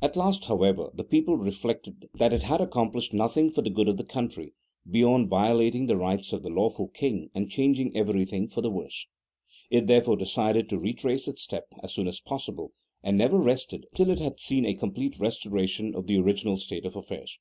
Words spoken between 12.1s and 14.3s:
possible, and never rested till it